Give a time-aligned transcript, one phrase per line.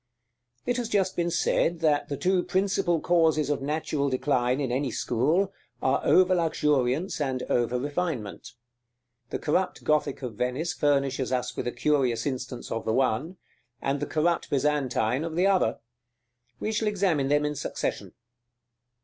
[0.65, 0.71] §VI.
[0.71, 4.89] It has just been said that the two principal causes of natural decline in any
[4.89, 8.53] school, are over luxuriance and over refinement.
[9.29, 13.37] The corrupt Gothic of Venice furnishes us with a curious instance of the one,
[13.79, 15.77] and the corrupt Byzantine of the other.
[16.59, 18.13] We shall examine them in succession.